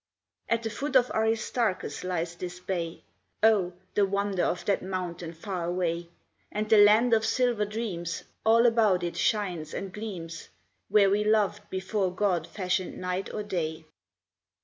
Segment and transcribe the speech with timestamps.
[0.49, 3.03] At the foot of Aristarchus lies this bay,
[3.43, 3.73] (Oh!
[3.93, 6.09] the wonder of that mountain far away!)
[6.51, 10.49] And the Land of Silver Dreams all about it shines and gleams,
[10.89, 13.85] Where we loved before God fashioned night or day.